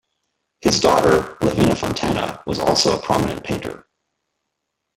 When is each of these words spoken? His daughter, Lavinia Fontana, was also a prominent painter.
His 0.61 0.79
daughter, 0.79 1.37
Lavinia 1.41 1.75
Fontana, 1.75 2.41
was 2.47 2.57
also 2.57 2.97
a 2.97 2.99
prominent 2.99 3.43
painter. 3.43 3.85